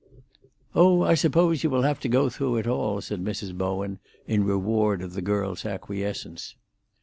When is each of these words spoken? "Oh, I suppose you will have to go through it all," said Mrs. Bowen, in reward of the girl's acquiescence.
"Oh, 0.73 1.03
I 1.03 1.13
suppose 1.13 1.63
you 1.63 1.69
will 1.69 1.83
have 1.83 1.99
to 1.99 2.09
go 2.09 2.27
through 2.27 2.55
it 2.57 2.65
all," 2.65 3.01
said 3.01 3.23
Mrs. 3.23 3.55
Bowen, 3.55 3.99
in 4.25 4.43
reward 4.43 5.03
of 5.03 5.13
the 5.13 5.21
girl's 5.21 5.63
acquiescence. 5.63 6.55